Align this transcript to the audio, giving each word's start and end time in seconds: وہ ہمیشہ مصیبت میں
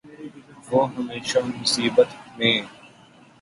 وہ 0.69 0.81
ہمیشہ 0.95 1.39
مصیبت 1.49 2.09
میں 2.37 2.55